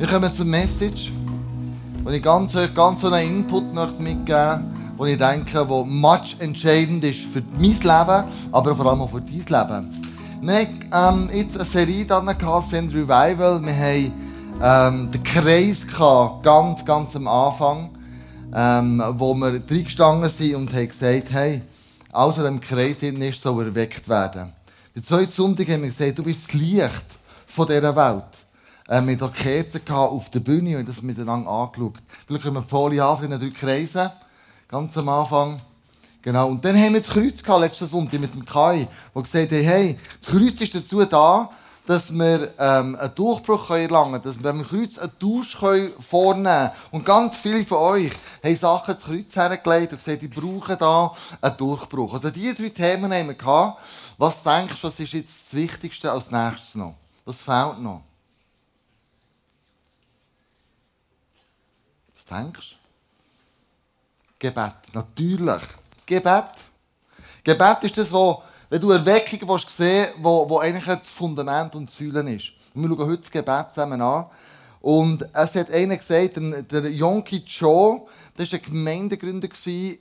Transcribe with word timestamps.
Wir 0.00 0.08
kommen 0.08 0.34
zur 0.34 0.46
Message, 0.46 1.12
wo 2.02 2.08
ich 2.08 2.22
ganz, 2.22 2.54
ganz 2.74 3.02
so 3.02 3.12
einen 3.12 3.40
Input 3.40 3.74
möchte 3.74 4.02
mitgeben 4.02 4.94
wo 4.96 5.04
ich 5.04 5.18
denke, 5.18 5.68
wo 5.68 5.84
much 5.84 6.36
entscheidend 6.38 7.04
ist 7.04 7.20
für 7.20 7.42
mein 7.58 7.72
Leben, 7.72 8.24
aber 8.50 8.74
vor 8.74 8.86
allem 8.86 9.02
auch 9.02 9.10
für 9.10 9.20
dein 9.20 9.34
Leben. 9.34 10.02
Wir 10.40 10.66
haben 10.94 11.28
ähm, 11.30 11.36
jetzt 11.36 11.54
eine 11.54 11.66
Serie 11.66 12.06
dann 12.06 12.26
gehabt, 12.26 12.70
Send 12.70 12.94
Revival. 12.94 13.60
Wir 13.62 13.76
haben 13.76 14.12
ähm, 14.62 15.10
den 15.10 15.22
Kreis 15.22 15.86
gehabt, 15.86 16.44
ganz, 16.44 16.82
ganz 16.82 17.14
am 17.14 17.28
Anfang, 17.28 17.90
ähm, 18.54 19.02
wo 19.18 19.34
wir 19.34 19.52
reingestanden 19.52 20.30
sind 20.30 20.54
und 20.54 20.72
haben 20.72 20.88
gesagt, 20.88 21.30
hey, 21.30 21.60
was 22.10 22.38
im 22.38 22.58
Kreis 22.58 23.02
ist, 23.02 23.42
soll 23.42 23.66
erweckt 23.66 24.08
werden. 24.08 24.50
Der 24.96 25.02
zweiten 25.02 25.30
Sonntag 25.30 25.68
haben 25.68 25.82
wir 25.82 25.90
gesagt, 25.90 26.18
du 26.18 26.22
bist 26.22 26.46
das 26.46 26.54
Licht 26.54 27.04
von 27.44 27.66
dieser 27.66 27.94
Welt. 27.94 28.39
Äh, 28.90 29.00
mit 29.02 29.20
Kerzen 29.34 29.88
auf 29.88 30.30
der 30.30 30.40
Bühne 30.40 30.76
und 30.76 30.88
das 30.88 31.00
miteinander 31.00 31.48
angeschaut. 31.48 31.94
Vielleicht 32.26 32.42
können 32.42 32.56
wir 32.56 32.62
Folie 32.64 33.04
an 33.04 33.22
in 33.22 33.30
den 33.30 33.38
drei 33.38 33.50
Kreisen. 33.50 34.10
Ganz 34.66 34.98
am 34.98 35.08
Anfang. 35.08 35.60
Genau. 36.22 36.48
Und 36.48 36.64
dann 36.64 36.76
haben 36.76 36.94
wir 36.94 37.00
das 37.00 37.10
Kreuz 37.10 37.40
gehabt, 37.40 37.60
letzten 37.60 37.86
Sonntag 37.86 38.18
mit 38.18 38.34
dem 38.34 38.44
Kai, 38.44 38.88
der 39.14 39.22
gesagt 39.22 39.52
hat, 39.52 39.58
hey, 39.58 39.96
das 40.20 40.32
Kreuz 40.32 40.60
ist 40.60 40.74
dazu 40.74 41.04
da, 41.04 41.50
dass 41.86 42.12
wir 42.12 42.52
ähm, 42.58 42.96
einen 42.96 43.14
Durchbruch 43.14 43.70
erlangen 43.70 44.20
können, 44.20 44.24
dass 44.24 44.42
wir 44.42 44.52
dem 44.52 44.66
Kreuz 44.66 44.98
einen 44.98 45.16
Tausch 45.20 45.56
vornehmen 45.56 46.44
können. 46.44 46.70
Und 46.90 47.06
ganz 47.06 47.38
viele 47.38 47.64
von 47.64 47.78
euch 47.78 48.10
haben 48.42 48.56
Sachen 48.56 48.94
ins 48.96 49.04
Kreuz 49.04 49.36
hergelegt 49.36 49.92
und 49.92 50.04
gesagt, 50.04 50.24
ich 50.24 50.30
brauche 50.30 50.76
da 50.76 51.14
einen 51.40 51.56
Durchbruch. 51.56 52.14
Also 52.14 52.30
diese 52.30 52.56
drei 52.56 52.70
Themen 52.70 53.12
haben 53.12 53.28
wir 53.28 53.34
gehabt. 53.34 53.78
Was 54.18 54.42
denkst 54.42 54.80
du, 54.80 54.88
was 54.88 54.98
ist 54.98 55.12
jetzt 55.12 55.30
das 55.46 55.54
Wichtigste 55.54 56.10
als 56.10 56.32
nächstes 56.32 56.74
noch? 56.74 56.96
Was 57.24 57.36
fehlt 57.36 57.78
noch? 57.78 58.02
Denkst? 62.30 62.76
Gebet. 64.38 64.74
Natürlich. 64.94 65.62
Gebet. 66.06 66.44
Gebet 67.44 67.82
ist 67.82 67.96
das, 67.98 68.12
wo, 68.12 68.42
wenn 68.68 68.80
du 68.80 68.90
Erweckung 68.90 69.48
willst 69.48 69.70
sehen 69.70 70.06
wo, 70.18 70.48
wo 70.48 70.58
eigentlich 70.58 70.84
das 70.84 71.10
Fundament 71.10 71.74
und 71.74 71.88
das 71.88 71.96
Säulen 71.96 72.26
ist. 72.28 72.52
Und 72.74 72.82
wir 72.82 72.96
schauen 72.96 73.10
heute 73.10 73.22
das 73.22 73.30
Gebet 73.30 73.66
zusammen 73.74 74.00
an. 74.00 74.26
Und 74.80 75.22
es 75.34 75.54
hat 75.54 75.70
einer 75.70 75.96
gesagt, 75.96 76.36
der 76.36 76.90
Yonki 76.90 77.44
Cho, 77.44 78.08
das 78.36 78.50
war 78.50 78.58
ein 78.58 78.64
Gemeindegründer 78.64 79.48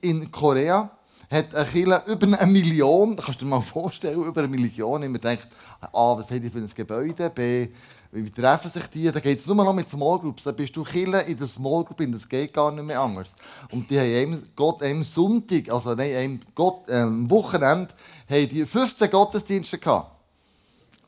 in 0.01 0.31
Korea, 0.31 0.89
hat 1.29 1.53
eine 1.53 1.65
Kirche 1.65 2.03
über 2.07 2.39
eine 2.39 2.51
Million, 2.51 3.15
kannst 3.17 3.41
du 3.41 3.45
dir 3.45 3.51
mal 3.51 3.61
vorstellen, 3.61 4.23
über 4.23 4.41
eine 4.41 4.47
Million. 4.47 5.03
Und 5.03 5.11
man 5.11 5.21
denkt, 5.21 5.47
A, 5.81 6.17
was 6.17 6.29
hat 6.31 6.43
die 6.43 6.49
für 6.49 6.59
ein 6.59 6.71
Gebäude, 6.73 7.29
B, 7.29 7.69
wie 8.11 8.29
treffen 8.29 8.71
sich 8.71 8.87
die? 8.87 9.11
Da 9.11 9.19
geht 9.19 9.39
es 9.39 9.45
nur 9.45 9.55
noch 9.55 9.73
mit 9.73 9.87
Small 9.87 10.17
Groups. 10.19 10.43
Da 10.43 10.51
bist 10.51 10.75
du 10.75 10.83
Killer 10.83 11.23
in 11.25 11.37
der 11.37 11.47
Small 11.47 11.83
Group, 11.83 12.01
das 12.11 12.27
geht 12.27 12.53
gar 12.53 12.71
nicht 12.71 12.83
mehr 12.83 12.99
anders. 12.99 13.35
Und 13.71 13.89
die 13.89 13.99
haben 13.99 14.15
einem, 14.15 14.47
Gott, 14.55 14.81
einem 14.81 15.03
Sonntag, 15.03 15.69
also 15.69 15.93
nein, 15.93 16.15
einem 16.15 16.39
Gott, 16.55 16.89
äh, 16.89 17.05
Wochenende, 17.29 17.93
haben 18.27 18.49
die 18.49 18.65
15 18.65 19.11
Gottesdienste 19.11 19.77
gehabt. 19.77 20.15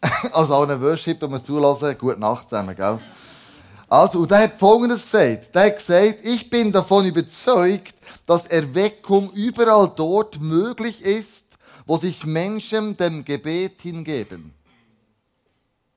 also 0.31 0.53
auch 0.53 0.63
einen 0.63 0.79
Worship, 0.81 1.21
wenn 1.21 1.31
wir 1.31 1.43
zulassen, 1.43 1.97
gute 1.97 2.19
Nacht 2.19 2.49
zusammen, 2.49 2.75
gell? 2.75 2.99
Also, 3.87 4.19
und 4.19 4.31
der 4.31 4.43
hat 4.43 4.53
Folgendes 4.53 5.03
gesagt. 5.03 5.53
Der 5.53 5.65
hat 5.65 5.77
gesagt, 5.77 6.19
ich 6.23 6.49
bin 6.49 6.71
davon 6.71 7.05
überzeugt, 7.05 7.95
dass 8.25 8.45
Erweckung 8.45 9.31
überall 9.33 9.91
dort 9.95 10.39
möglich 10.39 11.01
ist, 11.01 11.43
wo 11.85 11.97
sich 11.97 12.25
Menschen 12.25 12.95
dem 12.95 13.25
Gebet 13.25 13.81
hingeben. 13.81 14.53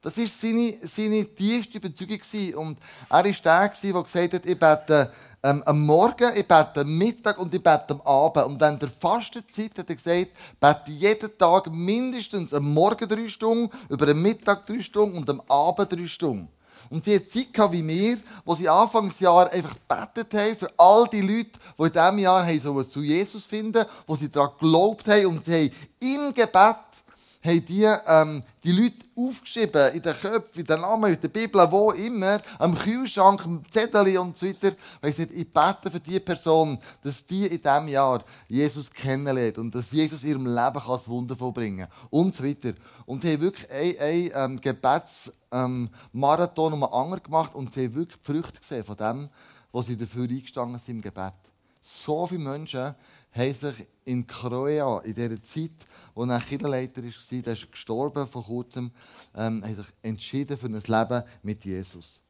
Das 0.04 0.18
war 0.18 0.26
seine, 0.26 0.74
seine 0.82 1.24
tiefste 1.24 1.78
Überzeugung. 1.78 2.66
Und 2.66 2.78
er 3.08 3.16
war 3.16 3.22
der, 3.22 3.72
der 3.82 4.02
gesagt 4.02 4.34
hat, 4.34 4.44
ich 4.44 4.58
bete 4.58 5.10
ähm, 5.42 5.62
am 5.64 5.80
Morgen, 5.80 6.30
ich 6.36 6.46
bete 6.46 6.82
am 6.82 6.98
Mittag 6.98 7.38
und 7.38 7.54
ich 7.54 7.62
bete 7.62 7.86
am 7.88 8.02
Abend. 8.02 8.44
Und 8.44 8.60
während 8.60 8.82
der 8.82 8.90
Fastenzeit 8.90 9.70
hat 9.78 9.88
er 9.88 9.94
gesagt, 9.94 10.28
bete 10.60 10.90
jeden 10.90 11.38
Tag 11.38 11.72
mindestens 11.72 12.52
am 12.52 12.70
Morgen 12.74 13.08
drei 13.08 13.28
Stunden, 13.28 13.70
über 13.88 14.04
den 14.04 14.20
Mittag 14.20 14.66
drei 14.66 14.82
Stunden 14.82 15.16
und 15.16 15.30
am 15.30 15.40
Abend 15.48 15.90
drei 15.90 16.06
Stunden. 16.06 16.48
Und 16.90 17.06
sie 17.06 17.16
hat 17.16 17.26
Zeit 17.26 17.50
gehabt 17.50 17.72
wie 17.72 17.88
wir, 17.88 18.18
wo 18.44 18.54
sie 18.54 18.68
Anfangsjahr 18.68 19.50
einfach 19.50 19.74
gebetet 19.74 20.34
haben 20.34 20.54
für 20.54 20.70
all 20.76 21.08
die 21.10 21.22
Leute, 21.22 21.58
die 21.78 21.82
in 21.82 21.92
diesem 21.92 22.18
Jahr 22.18 22.44
haben 22.46 22.90
zu 22.90 23.00
Jesus 23.00 23.46
finden 23.46 23.86
wo 24.06 24.16
sie 24.16 24.30
daran 24.30 24.50
geglaubt 24.60 25.08
haben 25.08 25.26
und 25.28 25.44
sie 25.46 25.54
haben 25.54 25.72
im 26.00 26.34
Gebet 26.34 26.76
haben 27.44 27.64
die, 27.66 27.84
ähm, 28.06 28.42
die 28.62 28.72
Leute 28.72 29.04
aufgeschrieben, 29.14 29.92
in 29.92 30.02
den 30.02 30.14
Köpfen, 30.14 30.60
in 30.60 30.66
den 30.66 30.80
Namen, 30.80 31.12
in 31.12 31.20
der 31.20 31.28
Bibel, 31.28 31.70
wo 31.70 31.90
immer, 31.90 32.40
am 32.58 32.74
Kühlschrank, 32.74 33.44
am 33.44 33.62
Zettel 33.70 34.16
und 34.18 34.38
so 34.38 34.46
weiter. 34.46 34.72
Weil 35.00 35.10
ich, 35.10 35.18
ich 35.18 35.52
bete 35.52 35.90
für 35.90 36.00
diese 36.00 36.20
Person, 36.20 36.78
dass 37.02 37.26
die 37.26 37.46
in 37.46 37.60
diesem 37.60 37.88
Jahr 37.88 38.24
Jesus 38.48 38.90
kennenlernt 38.90 39.58
und 39.58 39.74
dass 39.74 39.92
Jesus 39.92 40.24
ihrem 40.24 40.46
Leben 40.46 40.80
das 40.86 41.08
Wunder 41.08 41.36
vollbringen 41.36 41.86
kann 41.86 42.08
und 42.10 42.34
so 42.34 42.44
weiter. 42.44 42.72
Und 43.04 43.22
sie 43.22 43.34
haben 43.34 43.42
wirklich 43.42 43.70
einen, 43.70 44.32
einen 44.32 44.52
ähm, 44.52 44.60
Gebetsmarathon 44.60 46.72
ähm, 46.72 46.82
um 46.82 46.84
einen 46.84 46.92
anderen 46.92 47.22
gemacht 47.22 47.54
und 47.54 47.74
sie 47.74 47.84
haben 47.84 47.94
wirklich 47.94 48.20
die 48.20 48.32
Früchte 48.32 48.60
gesehen 48.60 48.84
von 48.84 48.96
dem, 48.96 49.28
was 49.70 49.86
sie 49.86 49.96
dafür 49.96 50.28
eingestanden 50.28 50.78
sind 50.78 50.96
im 50.96 51.02
Gebet. 51.02 51.34
So 51.80 52.26
viele 52.26 52.40
Menschen 52.40 52.94
haben 53.34 53.54
sich 53.54 53.86
in 54.04 54.26
Kroia, 54.26 54.98
in 55.00 55.14
dieser 55.14 55.42
Zeit, 55.42 55.72
wo 56.14 56.24
er 56.24 56.40
Kirchenleiter 56.40 57.02
war, 57.02 57.42
der 57.42 57.52
ist 57.52 57.70
gestorben 57.72 58.26
vor 58.26 58.44
kurzem, 58.44 58.90
ähm, 59.34 59.62
haben 59.62 59.76
sich 59.76 59.86
entschieden 60.02 60.56
für 60.56 60.66
ein 60.66 60.82
Leben 60.86 61.22
mit 61.42 61.64
Jesus. 61.64 62.22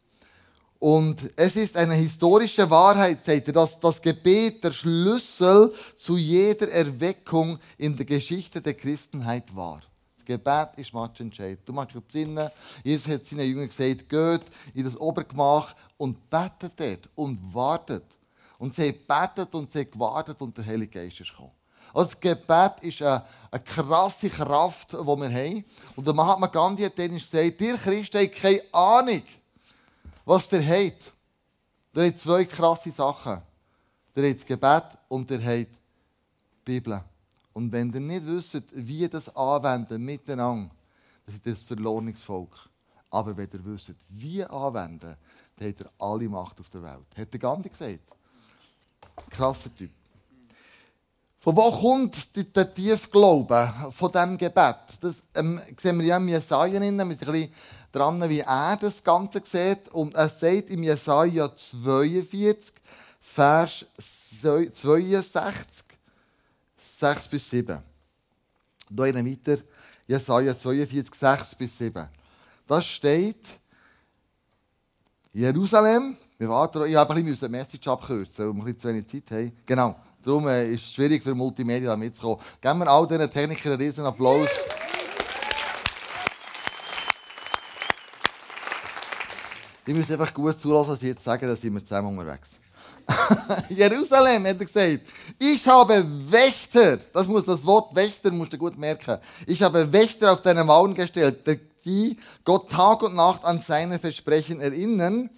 Und 0.78 1.32
es 1.36 1.56
ist 1.56 1.76
eine 1.76 1.94
historische 1.94 2.68
Wahrheit, 2.68 3.24
sagt 3.24 3.46
er, 3.46 3.52
dass 3.54 3.78
das 3.80 4.02
Gebet 4.02 4.62
der 4.62 4.72
Schlüssel 4.72 5.72
zu 5.96 6.16
jeder 6.16 6.70
Erweckung 6.70 7.58
in 7.78 7.96
der 7.96 8.04
Geschichte 8.04 8.60
der 8.60 8.74
Christenheit 8.74 9.54
war. 9.54 9.80
Das 10.16 10.26
Gebet 10.26 10.70
ist 10.76 10.92
entscheidend. 11.20 11.60
Du 11.66 11.72
machst 11.72 11.94
dich 11.94 12.02
besinnen. 12.02 12.50
Jesus 12.82 13.08
hat 13.08 13.26
seinen 13.26 13.46
Jüngern 13.46 13.68
gesagt, 13.68 14.08
geht 14.08 14.42
in 14.74 14.84
das 14.84 14.96
Obergemach 14.98 15.74
und 15.96 16.28
betet 16.28 16.72
dort 16.76 17.08
und 17.14 17.54
wartet. 17.54 18.04
Und 18.58 18.74
sie 18.74 18.88
haben 18.88 18.92
gebetet 18.92 19.54
und 19.54 19.70
sie 19.70 19.80
haben 19.80 19.90
gewartet 19.90 20.40
und 20.40 20.56
der 20.56 20.66
Heilige 20.66 21.00
Geist 21.00 21.20
ist 21.20 21.30
gekommen. 21.30 21.52
Also 21.92 22.10
das 22.10 22.20
Gebet 22.20 22.72
ist 22.82 23.02
eine, 23.02 23.24
eine 23.50 23.62
krasse 23.62 24.28
Kraft, 24.28 24.92
die 24.92 24.96
wir 24.96 25.30
haben. 25.30 25.64
Und 25.94 26.06
der 26.06 26.14
Mahatma 26.14 26.46
Gandhi 26.46 26.84
hat 26.84 26.98
dann 26.98 27.16
gesagt, 27.16 27.60
ihr 27.60 27.76
Christen 27.76 28.18
habt 28.18 28.34
keine 28.34 28.62
Ahnung, 28.72 29.22
was 30.24 30.50
ihr 30.52 30.66
habt. 30.66 31.12
Ihr 31.94 32.06
habt 32.06 32.20
zwei 32.20 32.44
krasse 32.44 32.90
Sachen. 32.90 33.40
Ihr 34.16 34.28
habt 34.28 34.40
das 34.40 34.46
Gebet 34.46 34.84
und 35.08 35.30
ihr 35.30 35.38
habt 35.38 35.70
die 35.70 35.78
Bibel. 36.64 37.00
Und 37.52 37.70
wenn 37.70 37.92
ihr 37.92 38.00
nicht 38.00 38.26
wisst, 38.26 38.64
wie 38.72 39.08
das 39.08 39.34
anwenden 39.36 40.04
miteinander, 40.04 40.70
dann 41.24 41.34
seid 41.34 41.46
ihr 41.46 41.54
das 41.54 41.62
Verlohnungsvolk. 41.62 42.68
Aber 43.10 43.36
wenn 43.36 43.48
ihr 43.52 43.64
wisst, 43.64 43.94
wie 44.08 44.44
anwenden, 44.44 45.16
dann 45.56 45.68
habt 45.68 45.80
ihr 45.80 45.90
alle 45.98 46.28
Macht 46.28 46.58
auf 46.58 46.68
der 46.68 46.82
Welt. 46.82 47.06
Hat 47.16 47.32
der 47.32 47.40
Gandhi 47.40 47.68
gesagt. 47.68 48.10
Krasser 49.30 49.74
Typ. 49.76 49.90
Von 51.40 51.56
wo 51.56 51.70
kommt 51.70 52.16
der 52.56 52.72
Tiefglaube 52.72 53.70
von 53.90 54.10
diesem 54.10 54.38
Gebet? 54.38 54.76
Das 55.00 55.16
ähm, 55.34 55.60
sehen 55.78 55.98
wir 55.98 56.06
ja 56.06 56.16
im 56.16 56.28
Jesaja, 56.28 56.80
wir 56.80 56.80
sind 56.80 56.98
ein 56.98 57.08
bisschen 57.08 57.52
dran, 57.92 58.28
wie 58.30 58.40
er 58.40 58.78
das 58.80 59.04
Ganze 59.04 59.42
sieht. 59.44 59.88
Und 59.90 60.14
er 60.14 60.30
sagt 60.30 60.70
im 60.70 60.82
Jesaja 60.82 61.54
42, 61.54 62.72
Vers 63.20 63.84
62, 64.80 65.84
6 66.98 67.28
bis 67.28 67.50
7. 67.50 67.82
Hier 68.88 69.04
einen 69.04 69.26
weiter, 69.30 69.62
Jesaja 70.06 70.58
42, 70.58 71.14
6 71.14 71.54
bis 71.56 71.76
7. 71.76 72.08
Da 72.66 72.80
steht, 72.80 73.44
Jerusalem, 75.34 76.16
wir 76.36 76.48
warten, 76.48 76.84
ich 76.86 76.96
habe 76.96 77.14
ein 77.14 77.24
bisschen 77.24 77.46
eine 77.46 77.58
Message 77.58 77.86
abkürzen, 77.86 78.46
weil 78.46 78.54
wir 78.54 78.62
ein 78.62 78.64
bisschen 78.64 78.80
zu 78.80 78.88
wenig 78.88 79.06
Zeit 79.06 79.30
haben. 79.30 79.52
Genau. 79.64 79.94
Darum 80.22 80.48
äh, 80.48 80.72
ist 80.72 80.82
es 80.82 80.92
schwierig 80.92 81.22
für 81.22 81.34
Multimedia 81.34 81.96
mitzukommen. 81.96 82.38
Geben 82.60 82.78
wir 82.80 82.88
all 82.88 83.06
diesen 83.06 83.30
Technikern 83.30 83.72
einen 83.72 83.82
riesen 83.82 84.04
Applaus. 84.04 84.48
Die 89.86 89.92
müssen 89.92 90.12
einfach 90.12 90.32
gut 90.34 90.58
zulassen, 90.58 90.90
dass 90.90 91.00
sie 91.00 91.08
jetzt 91.08 91.22
sagen, 91.22 91.46
dass 91.46 91.62
wir 91.62 91.84
zusammen 91.84 92.18
unterwegs. 92.18 92.50
Jerusalem, 93.68 94.46
hat 94.46 94.58
er 94.58 94.64
gesagt. 94.64 95.02
Ich 95.38 95.64
habe 95.68 96.04
Wächter, 96.30 96.96
das 97.12 97.28
muss 97.28 97.44
das 97.44 97.64
Wort 97.64 97.94
Wächter 97.94 98.32
musst 98.32 98.54
du 98.54 98.58
gut 98.58 98.76
merken. 98.78 99.18
Ich 99.46 99.62
habe 99.62 99.92
Wächter 99.92 100.32
auf 100.32 100.40
deine 100.40 100.64
Mauern 100.64 100.94
gestellt, 100.94 101.46
die 101.84 102.16
Gott 102.44 102.70
Tag 102.70 103.02
und 103.02 103.14
Nacht 103.14 103.44
an 103.44 103.62
seine 103.64 103.98
Versprechen 104.00 104.60
erinnern 104.60 105.30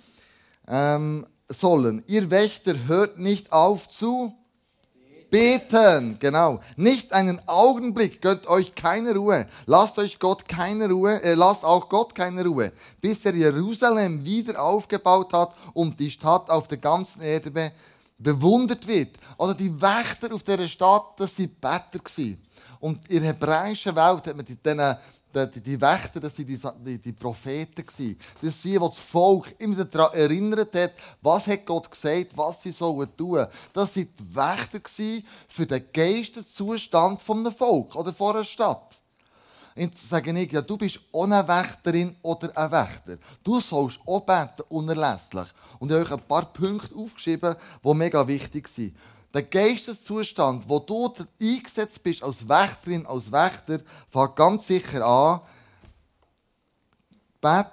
ähm, 0.68 1.26
sollen. 1.48 2.02
Ihr 2.06 2.30
Wächter 2.30 2.74
hört 2.86 3.18
nicht 3.18 3.52
auf 3.52 3.88
zu 3.88 4.34
Beten, 5.30 6.18
genau. 6.20 6.60
Nicht 6.76 7.12
einen 7.12 7.40
Augenblick, 7.48 8.22
gönnt 8.22 8.46
euch 8.46 8.74
keine 8.74 9.14
Ruhe. 9.14 9.46
Lasst 9.66 9.98
euch 9.98 10.18
Gott 10.18 10.48
keine 10.48 10.88
Ruhe, 10.88 11.22
äh, 11.22 11.34
lasst 11.34 11.64
auch 11.64 11.88
Gott 11.88 12.14
keine 12.14 12.44
Ruhe, 12.44 12.72
bis 13.00 13.24
er 13.24 13.34
Jerusalem 13.34 14.24
wieder 14.24 14.62
aufgebaut 14.62 15.32
hat 15.32 15.52
und 15.74 15.98
die 15.98 16.10
Stadt 16.10 16.48
auf 16.48 16.68
der 16.68 16.78
ganzen 16.78 17.22
Erde 17.22 17.50
be 17.50 17.72
bewundert 18.18 18.86
wird. 18.86 19.10
Oder 19.36 19.52
die 19.52 19.78
Wächter 19.80 20.32
auf 20.32 20.42
dieser 20.42 20.68
Stadt, 20.68 21.18
das 21.18 21.38
waren 21.38 21.54
Better. 21.60 22.00
Und 22.80 23.10
in 23.10 23.20
der 23.20 23.32
hebräischen 23.32 23.94
Welt 23.94 24.26
hat 24.26 24.36
man 24.36 24.44
diesen 24.46 24.96
die, 25.44 25.60
die 25.60 25.80
Wächter, 25.80 26.20
das 26.20 26.38
waren 26.38 26.46
die, 26.46 26.58
die, 26.84 26.98
die 26.98 27.12
Propheten. 27.12 27.84
Das 27.84 27.96
sind 27.96 28.18
die, 28.42 28.70
die 28.70 28.78
das 28.78 28.98
Volk 28.98 29.54
immer 29.58 29.84
daran 29.84 30.14
erinnert 30.14 30.74
hat, 30.74 30.92
was 31.20 31.46
hat 31.46 31.66
Gott 31.66 31.90
gesagt, 31.90 32.30
was 32.36 32.62
sie 32.62 32.70
sollen 32.70 33.14
tun. 33.16 33.46
Das 33.72 33.94
waren 33.96 34.08
die 34.18 34.36
Wächter 34.36 34.80
für 35.48 35.66
den 35.66 35.84
Geisteszustand 35.92 37.22
eines 37.28 37.54
Volk 37.54 37.94
oder 37.94 38.12
von 38.12 38.36
einer 38.36 38.44
Stadt. 38.44 39.00
Jetzt 39.78 40.08
sage 40.08 40.32
ich, 40.40 40.52
ja, 40.52 40.62
du 40.62 40.78
bist 40.78 41.00
eine 41.12 41.46
Wächterin 41.46 42.16
oder 42.22 42.50
ein 42.56 42.70
Wächter. 42.70 43.18
Du 43.44 43.60
sollst 43.60 44.00
auch 44.06 44.20
beten, 44.20 44.62
unerlässlich. 44.70 45.48
Und 45.78 45.90
ich 45.90 45.98
habe 45.98 46.06
euch 46.06 46.12
ein 46.12 46.26
paar 46.26 46.50
Punkte 46.50 46.94
aufgeschrieben, 46.96 47.54
die 47.84 47.94
mega 47.94 48.26
wichtig 48.26 48.68
sind. 48.68 48.96
Der 49.36 49.42
Geisteszustand, 49.42 50.66
wo 50.66 50.78
du 50.78 51.12
eingesetzt 51.38 52.02
bist 52.02 52.22
als 52.22 52.48
Wächterin, 52.48 53.04
als 53.04 53.30
Wächter, 53.30 53.80
fängt 54.08 54.34
ganz 54.34 54.66
sicher 54.66 55.04
an. 55.04 55.42
Bet 57.38 57.66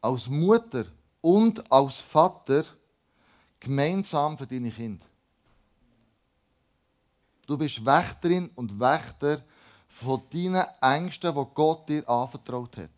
als 0.00 0.26
Mutter 0.26 0.86
und 1.20 1.70
als 1.70 1.98
Vater 1.98 2.64
gemeinsam 3.60 4.36
für 4.36 4.48
deine 4.48 4.72
Kinder. 4.72 5.06
Du 7.46 7.56
bist 7.56 7.86
Wächterin 7.86 8.50
und 8.56 8.80
Wächter 8.80 9.44
von 9.86 10.24
deinen 10.28 10.66
Ängsten, 10.80 11.32
die 11.32 11.46
Gott 11.54 11.88
dir 11.88 12.08
anvertraut 12.08 12.76
hat. 12.78 12.90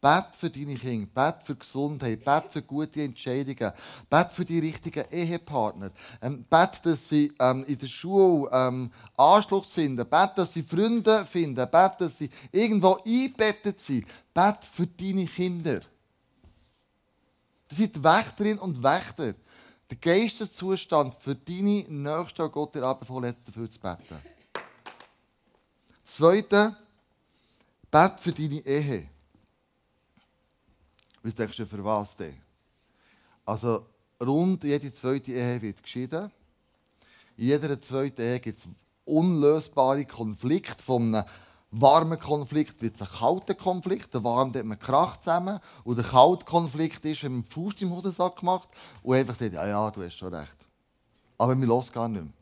Bet 0.00 0.36
für 0.36 0.50
deine 0.50 0.74
Kinder, 0.74 1.08
bet 1.14 1.42
für 1.42 1.56
Gesundheit, 1.56 2.24
bet 2.24 2.52
für 2.52 2.62
gute 2.62 3.02
Entscheidungen, 3.02 3.72
bet 4.10 4.30
für 4.30 4.44
die 4.44 4.58
richtigen 4.58 5.04
Ehepartner, 5.10 5.90
ähm, 6.20 6.44
bet, 6.48 6.84
dass 6.84 7.08
sie 7.08 7.32
ähm, 7.38 7.64
in 7.66 7.78
der 7.78 7.86
Schule 7.86 8.48
ähm, 8.52 8.92
Anschluss 9.16 9.72
finden, 9.72 10.06
bet, 10.08 10.30
dass 10.36 10.52
sie 10.52 10.62
Freunde 10.62 11.24
finden, 11.24 11.68
bet, 11.70 11.92
dass 11.98 12.18
sie 12.18 12.28
irgendwo 12.52 12.98
einbettet 13.06 13.80
sind, 13.80 14.06
bet 14.34 14.64
für 14.64 14.86
deine 14.86 15.26
Kinder. 15.26 15.80
Das 17.68 17.78
sind 17.78 18.02
Wächterinnen 18.04 18.58
und 18.58 18.82
Wächter. 18.82 19.34
Der 19.90 19.96
Geisteszustand 19.98 21.14
für 21.14 21.34
deine 21.34 21.84
Nächste, 21.88 22.48
Gott 22.50 22.74
dir 22.74 22.84
anbefohlen 22.84 23.30
hat, 23.30 23.36
dafür 23.46 23.70
zu 23.70 23.78
beten. 23.78 24.18
Zweite, 26.04 26.76
bet 27.90 28.20
für 28.20 28.32
deine 28.32 28.58
Ehe. 28.66 29.15
Was 31.26 31.34
denkst 31.34 31.56
du, 31.56 31.66
für 31.66 31.84
was 31.84 32.14
denn? 32.14 32.36
Also, 33.44 33.84
rund 34.22 34.62
jede 34.62 34.94
zweite 34.94 35.32
Ehe 35.32 35.60
wird 35.60 35.82
geschieden. 35.82 36.30
In 37.36 37.46
jeder 37.48 37.80
zweiten 37.80 38.20
Ehe 38.20 38.38
gibt 38.38 38.60
es 38.60 38.68
unlösbare 39.04 40.04
Konflikte. 40.04 40.80
Von 40.80 41.16
einem 41.16 41.24
warmen 41.72 42.20
Konflikt 42.20 42.80
wird 42.80 42.94
es 42.94 43.02
ein 43.02 43.08
kalter 43.08 43.56
Konflikt. 43.56 44.14
Der 44.14 44.22
warme 44.22 44.56
hat 44.56 44.64
man 44.64 44.78
Krach 44.78 45.16
zusammen. 45.16 45.58
Und 45.82 45.98
der 45.98 46.04
kalte 46.04 46.44
Konflikt 46.44 47.04
ist, 47.04 47.24
wenn 47.24 47.32
man 47.32 47.42
den 47.42 47.50
Fuß 47.50 47.74
im 47.80 47.90
Hodensack 47.90 48.44
macht 48.44 48.68
und 49.02 49.16
einfach 49.16 49.36
sagt, 49.36 49.54
ja, 49.54 49.66
ja, 49.66 49.90
du 49.90 50.04
hast 50.04 50.16
schon 50.16 50.32
recht. 50.32 50.56
Aber 51.38 51.58
wir 51.58 51.66
los 51.66 51.90
gar 51.90 52.06
nicht 52.06 52.22
mehr. 52.22 52.32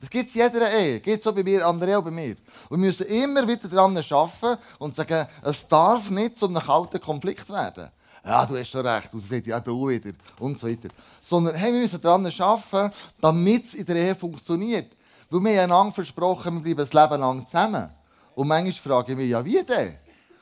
Das 0.00 0.10
gibt 0.10 0.28
es 0.28 0.34
in 0.34 0.42
jeder 0.42 0.76
Ehe. 0.76 0.98
Geht 0.98 1.22
so 1.22 1.32
bei 1.32 1.44
mir, 1.44 1.64
Andrea 1.64 1.98
und 1.98 2.06
bei 2.06 2.10
mir. 2.10 2.36
Und 2.68 2.80
wir 2.80 2.88
müssen 2.88 3.06
immer 3.06 3.46
wieder 3.46 3.68
daran 3.68 3.96
arbeiten 3.96 4.60
und 4.80 4.96
sagen, 4.96 5.24
es 5.42 5.68
darf 5.68 6.10
nicht 6.10 6.36
zu 6.36 6.48
einem 6.48 6.58
kalten 6.58 7.00
Konflikt 7.00 7.48
werden 7.48 7.92
ja, 8.28 8.44
du 8.44 8.58
hast 8.58 8.70
schon 8.70 8.86
recht. 8.86 9.12
Und 9.12 9.20
sie 9.20 9.28
sagt, 9.28 9.46
ja, 9.46 9.58
du 9.58 9.88
wieder. 9.88 10.12
Und 10.38 10.58
so 10.58 10.68
weiter. 10.68 10.88
Sondern 11.22 11.54
hey, 11.54 11.72
wir 11.72 11.80
müssen 11.80 12.00
daran 12.00 12.26
arbeiten, 12.26 12.94
damit 13.20 13.64
es 13.64 13.74
in 13.74 13.86
der 13.86 13.96
Ehe 13.96 14.14
funktioniert. 14.14 14.90
Weil 15.30 15.40
wir 15.44 15.62
haben 15.62 15.70
einander 15.70 15.94
versprochen, 15.94 16.62
wir 16.62 16.76
bleiben 16.76 16.90
das 16.90 16.92
Leben 16.92 17.20
lang 17.20 17.46
zusammen. 17.46 17.88
Und 18.34 18.48
manchmal 18.48 18.72
frage 18.72 19.12
ich 19.12 19.18
mich, 19.18 19.30
ja, 19.30 19.42
wie 19.44 19.62
denn? 19.62 19.96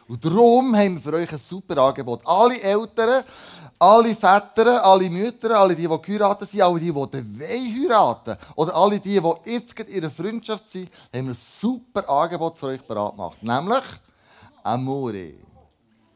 Und 0.08 0.24
darum 0.24 0.76
haben 0.76 0.96
wir 0.96 1.00
für 1.00 1.16
euch 1.16 1.32
ein 1.32 1.38
super 1.38 1.78
Angebot. 1.78 2.20
Alle 2.24 2.60
Eltern, 2.60 3.24
alle 3.78 4.14
Väter, 4.14 4.84
alle 4.84 5.08
Mütter, 5.08 5.58
alle 5.58 5.74
die, 5.74 5.88
die 5.88 6.02
geheiratet 6.02 6.50
sind, 6.50 6.62
alle 6.62 6.80
die, 6.80 6.92
die 6.92 7.88
heiraten 7.88 8.36
Oder 8.56 8.74
alle 8.74 8.98
die, 8.98 9.20
die 9.20 9.52
jetzt 9.52 9.78
in 9.80 9.88
ihrer 9.88 10.10
Freundschaft 10.10 10.68
sind, 10.68 10.90
haben 11.14 11.26
wir 11.26 11.32
ein 11.32 11.36
super 11.36 12.08
Angebot 12.08 12.58
für 12.58 12.66
euch 12.66 12.82
bereit 12.82 13.12
gemacht. 13.12 13.42
Nämlich 13.42 13.84
Amore. 14.62 15.34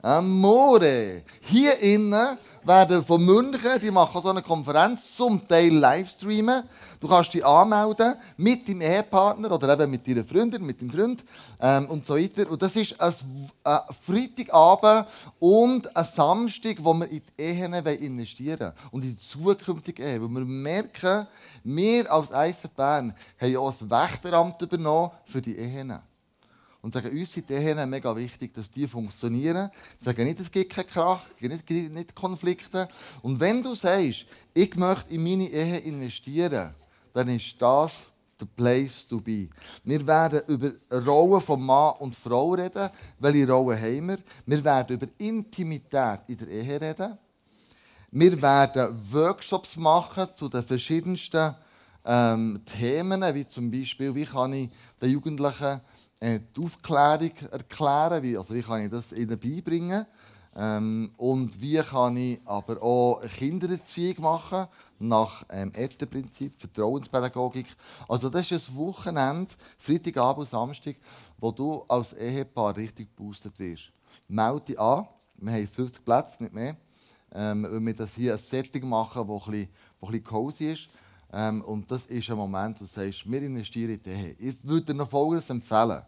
Amore. 0.02 1.22
Hier 1.40 1.78
innen 1.78 2.38
werden 2.64 3.04
von 3.04 3.24
München, 3.24 3.80
die 3.82 3.90
machen 3.90 4.22
so 4.22 4.30
eine 4.30 4.42
Konferenz, 4.42 5.16
zum 5.16 5.46
Teil 5.46 5.74
Livestreamen. 5.74 6.64
Du 7.00 7.08
kannst 7.08 7.34
dich 7.34 7.44
anmelden 7.44 8.14
mit 8.36 8.68
deinem 8.68 8.82
Ehepartner 8.82 9.52
oder 9.52 9.72
eben 9.72 9.90
mit 9.90 10.06
deiner 10.06 10.24
Freundin, 10.24 10.64
mit 10.64 10.80
deinem 10.80 10.90
Freund 10.90 11.24
ähm, 11.60 11.86
und 11.86 12.06
so 12.06 12.16
weiter. 12.16 12.50
Und 12.50 12.60
das 12.60 12.76
ist 12.76 13.00
ein, 13.00 13.14
ein 13.64 13.80
Freitagabend 14.00 15.06
und 15.38 15.96
ein 15.96 16.04
Samstag, 16.04 16.76
wo 16.80 16.94
wir 16.94 17.10
in 17.10 17.22
die 17.38 17.42
Ehen 17.42 17.74
investieren 17.74 18.72
und 18.90 19.04
in 19.04 19.16
die 19.16 19.18
zukünftige 19.18 20.02
Ehe. 20.02 20.22
Weil 20.22 20.28
wir 20.28 20.44
merken, 20.44 21.26
wir 21.64 22.12
als 22.12 22.56
Bern 22.76 23.14
haben 23.38 23.52
ja 23.52 23.58
auch 23.58 23.74
ein 23.80 23.90
Wächteramt 23.90 24.60
übernommen 24.62 25.10
für 25.24 25.42
die 25.42 25.56
Ehen 25.56 25.98
und 26.82 26.94
sagen, 26.94 27.10
uns 27.10 27.32
sind 27.32 27.48
die 27.48 27.86
mega 27.86 28.16
wichtig, 28.16 28.54
dass 28.54 28.70
die 28.70 28.86
funktionieren. 28.86 29.70
Sie 29.98 30.04
sagen 30.06 30.24
nicht, 30.24 30.40
es 30.40 30.50
gibt 30.50 30.72
keinen 30.72 30.86
Krach, 30.86 31.22
es 31.34 31.36
gibt 31.36 31.70
nicht, 31.70 31.92
nicht 31.92 32.14
Konflikte. 32.14 32.88
Und 33.22 33.38
wenn 33.38 33.62
du 33.62 33.74
sagst, 33.74 34.24
ich 34.54 34.74
möchte 34.76 35.14
in 35.14 35.22
meine 35.22 35.48
Ehe 35.48 35.78
investieren, 35.78 36.74
dann 37.12 37.28
ist 37.28 37.54
das 37.58 37.92
the 38.38 38.46
place 38.46 39.06
to 39.06 39.20
be. 39.20 39.48
Wir 39.84 40.06
werden 40.06 40.40
über 40.48 40.72
Rollen 40.90 41.40
von 41.40 41.60
Mann 41.60 41.94
und 41.98 42.16
Frau 42.16 42.52
reden. 42.52 42.88
Welche 43.18 43.46
Rollen 43.46 43.78
haben 43.78 44.08
wir? 44.08 44.18
Wir 44.46 44.64
werden 44.64 44.96
über 44.96 45.06
Intimität 45.18 46.20
in 46.26 46.36
der 46.38 46.48
Ehe 46.48 46.80
reden. 46.80 47.18
Wir 48.10 48.40
werden 48.42 49.12
Workshops 49.12 49.76
machen 49.76 50.28
zu 50.34 50.48
den 50.48 50.64
verschiedensten 50.64 51.54
ähm, 52.04 52.60
Themen, 52.64 53.22
wie 53.34 53.46
zum 53.46 53.70
Beispiel, 53.70 54.14
wie 54.14 54.24
kann 54.24 54.52
ich 54.52 54.70
den 55.00 55.10
Jugendlichen 55.10 55.80
äh, 56.20 56.40
die 56.56 56.62
Aufklärung 56.62 57.32
erklären, 57.50 58.22
wie, 58.22 58.36
also 58.36 58.54
wie 58.54 58.62
kann 58.62 58.84
ich 58.84 58.90
das 58.90 59.12
ihnen 59.12 59.38
beibringen 59.38 60.06
ähm, 60.54 61.12
und 61.16 61.60
wie 61.60 61.78
kann 61.78 62.16
ich 62.16 62.40
aber 62.44 62.82
auch 62.82 63.22
Kindererziehung 63.22 64.22
machen 64.22 64.66
nach 64.98 65.44
ähm, 65.48 65.72
Ette-Prinzip, 65.74 66.58
Vertrauenspädagogik. 66.58 67.74
Also 68.08 68.28
das 68.28 68.50
ist 68.50 68.68
ein 68.68 68.76
Wochenende, 68.76 69.54
Freitagabend 69.78 70.40
und 70.40 70.50
Samstag, 70.50 70.96
wo 71.38 71.50
du 71.50 71.82
als 71.88 72.12
Ehepaar 72.12 72.76
richtig 72.76 73.14
boostet 73.16 73.58
wirst. 73.58 73.90
Melde 74.28 74.60
dich 74.60 74.78
an, 74.78 75.06
wir 75.36 75.52
haben 75.54 75.66
50 75.66 76.04
Plätze, 76.04 76.42
nicht 76.42 76.54
mehr, 76.54 76.76
ähm, 77.32 77.62
weil 77.62 77.80
wir 77.80 77.94
das 77.94 78.14
hier 78.14 78.34
ein 78.34 78.38
Setting 78.38 78.86
machen, 78.88 79.26
das 79.26 79.46
ein 79.46 79.52
ein 79.52 79.68
bisschen 80.00 80.24
cozy 80.24 80.72
ist. 80.72 80.88
Ähm, 81.32 81.62
und 81.62 81.90
das 81.90 82.04
ist 82.06 82.28
ein 82.28 82.36
Moment, 82.36 82.80
wo 82.80 82.84
du 82.84 82.90
sagst, 82.90 83.30
wir 83.30 83.42
investieren 83.42 83.90
in 83.90 84.02
die. 84.02 84.36
Ich 84.38 84.56
würde 84.62 84.86
dir 84.86 84.94
noch 84.94 85.08
Folgendes 85.08 85.48
empfehlen. 85.48 86.02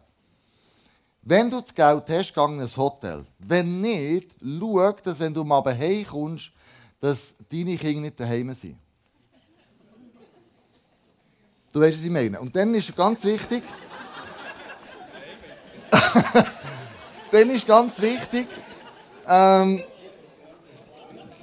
Wenn 1.21 1.49
du 1.49 1.61
das 1.61 1.73
Geld 1.73 2.03
hast, 2.09 2.33
geh 2.33 2.43
in 2.43 2.59
ein 2.59 2.77
Hotel. 2.77 3.25
Wenn 3.39 3.79
nicht, 3.79 4.35
schau, 4.41 4.91
dass 4.91 5.19
wenn 5.19 5.33
du 5.33 5.45
mal 5.45 5.63
heimkommst, 5.63 6.51
dass 6.99 7.33
deine 7.49 7.77
Kinder 7.77 8.01
nicht 8.01 8.19
daheim 8.19 8.53
sind. 8.53 8.77
Du 11.71 11.79
weißt, 11.79 11.97
was 11.97 12.03
ich 12.03 12.11
meine. 12.11 12.39
Und 12.39 12.53
dann 12.55 12.75
ist 12.75 12.93
ganz 12.95 13.23
wichtig. 13.23 13.63
dann 17.31 17.49
ist 17.49 17.65
ganz 17.65 17.99
wichtig. 18.01 18.47
Ähm, 19.27 19.81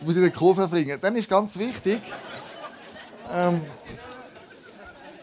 musst 0.05 0.17
in 0.17 0.23
den 0.23 0.33
Kurve 0.33 0.69
bringen. 0.69 0.99
Dann 1.01 1.17
ist 1.17 1.29
ganz 1.29 1.57
wichtig. 1.57 2.01
Ähm, 3.33 3.63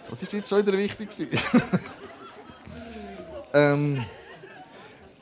was 0.10 0.22
ist 0.22 0.34
jetzt 0.34 0.48
schon 0.48 0.66
wieder 0.66 0.78
wichtig? 0.78 1.10
ähm, 3.54 4.06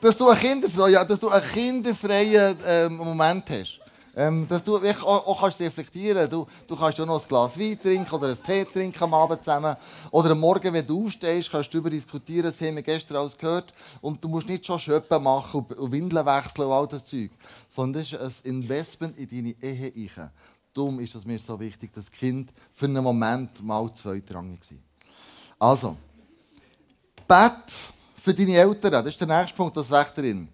dass 0.00 0.16
du 0.16 0.28
einen 0.28 0.38
kinderfreien, 0.38 0.92
ja, 0.92 1.04
dass 1.04 1.18
du 1.18 1.28
einen 1.28 1.50
kinderfreien 1.50 2.56
ähm, 2.64 2.96
Moment 2.96 3.44
hast. 3.50 3.80
Ähm, 4.18 4.46
dass 4.48 4.64
du 4.64 4.78
auch, 4.78 5.26
auch 5.26 5.40
kannst 5.42 5.60
reflektieren 5.60 6.30
du, 6.30 6.46
du 6.66 6.74
kannst 6.74 6.96
ja 6.96 7.04
noch 7.04 7.20
ein 7.20 7.28
Glas 7.28 7.58
Wein 7.58 7.78
trinken 7.78 8.14
oder 8.14 8.28
einen 8.28 8.42
Tee 8.42 8.64
trinken 8.64 9.02
am 9.02 9.12
Abend 9.12 9.40
zusammen. 9.40 9.76
Oder 10.10 10.30
am 10.30 10.40
Morgen, 10.40 10.72
wenn 10.72 10.86
du 10.86 11.04
aufstehst, 11.04 11.50
kannst 11.50 11.68
du 11.68 11.78
darüber 11.78 11.90
diskutieren, 11.90 12.44
das 12.44 12.58
haben 12.60 12.76
wir 12.76 12.82
gestern 12.82 13.18
alles 13.18 13.36
gehört. 13.36 13.74
Und 14.00 14.24
du 14.24 14.28
musst 14.28 14.48
nicht 14.48 14.64
schon 14.64 14.78
Schöppen 14.78 15.22
machen 15.22 15.66
und 15.76 15.92
Windeln 15.92 16.24
wechseln 16.24 16.66
und 16.66 16.72
all 16.72 16.86
das 16.86 17.04
Zeug. 17.04 17.30
Sondern 17.68 18.02
das 18.02 18.12
ist 18.12 18.46
ein 18.46 18.62
Investment 18.62 19.18
in 19.18 19.28
deine 19.28 19.54
Ehe. 19.60 20.30
Darum 20.76 21.00
ist 21.00 21.14
es 21.14 21.24
mir 21.24 21.38
so 21.38 21.58
wichtig, 21.58 21.90
dass 21.94 22.10
Kind 22.10 22.52
für 22.70 22.84
einen 22.84 23.02
Moment 23.02 23.64
mal 23.64 23.90
zweitrangig 23.94 24.62
sind. 24.62 24.82
Also, 25.58 25.96
Bett 27.26 27.72
für 28.14 28.34
deine 28.34 28.56
Eltern, 28.56 28.92
das 28.92 29.06
ist 29.06 29.20
der 29.20 29.26
nächste 29.26 29.56
Punkt, 29.56 29.74
das 29.74 29.90
Wächterin. 29.90 30.46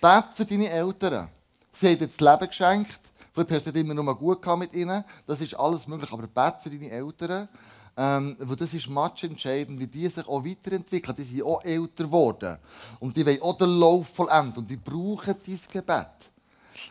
Bett 0.00 0.24
für 0.32 0.46
deine 0.46 0.70
Eltern. 0.70 1.28
Sie 1.70 1.86
haben 1.86 1.98
dir 1.98 2.06
das 2.06 2.18
Leben 2.18 2.48
geschenkt. 2.48 3.00
Vielleicht 3.34 3.50
hast 3.50 3.66
du 3.66 3.72
nicht 3.72 3.80
immer 3.80 3.92
nur 3.92 4.18
gut 4.18 4.46
mit 4.56 4.72
ihnen. 4.72 5.04
Das 5.26 5.38
ist 5.42 5.52
alles 5.52 5.86
möglich. 5.86 6.10
Aber 6.10 6.26
Bett 6.26 6.54
für 6.62 6.70
deine 6.70 6.90
Eltern, 6.90 7.46
ähm, 7.94 8.36
das 8.58 8.72
ist 8.72 8.88
much 8.88 9.22
entscheidend, 9.22 9.78
wie 9.78 9.86
die 9.86 10.08
sich 10.08 10.26
auch 10.26 10.42
weiterentwickeln. 10.42 11.14
Die 11.14 11.24
sind 11.24 11.42
auch 11.42 11.62
älter 11.62 12.04
geworden. 12.04 12.56
Und 13.00 13.14
die 13.14 13.26
wollen 13.26 13.42
auch 13.42 13.58
den 13.58 13.78
Lauf 13.78 14.08
vollenden. 14.08 14.62
Und 14.62 14.70
die 14.70 14.78
brauchen 14.78 15.34
dieses 15.44 15.68
Gebet. 15.68 16.32